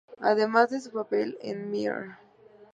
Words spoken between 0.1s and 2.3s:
Además de su papel en "Mr.